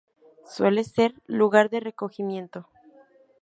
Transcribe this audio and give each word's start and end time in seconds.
Suele 0.47 0.83
ser 0.83 1.13
lugar 1.27 1.69
de 1.69 1.79
recogimiento. 1.79 2.67